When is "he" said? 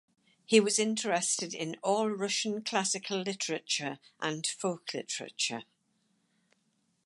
0.47-0.59